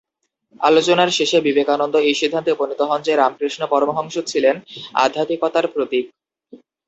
[0.61, 4.55] আলোচনার শেষে বিবেকানন্দ এই সিদ্ধান্তে উপনীত হন যে, রামকৃষ্ণ পরমহংস ছিলেন
[4.95, 6.05] আধ্যাত্মিকতার প্রতীক।